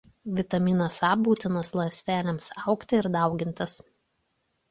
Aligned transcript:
Vitaminas 0.37 0.95
A 1.09 1.09
būtinas 1.27 1.73
ląstelėms 1.79 2.49
augti 2.65 2.99
ir 3.01 3.11
daugintis. 3.19 3.77